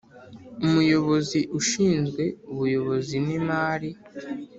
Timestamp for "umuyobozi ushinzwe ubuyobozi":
0.65-3.15